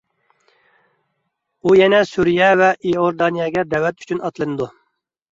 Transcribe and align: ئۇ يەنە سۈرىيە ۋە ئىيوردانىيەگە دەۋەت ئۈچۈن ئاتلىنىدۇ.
ئۇ 1.63 1.75
يەنە 1.79 1.99
سۈرىيە 2.11 2.47
ۋە 2.61 2.69
ئىيوردانىيەگە 2.77 3.65
دەۋەت 3.75 4.01
ئۈچۈن 4.07 4.23
ئاتلىنىدۇ. 4.31 4.69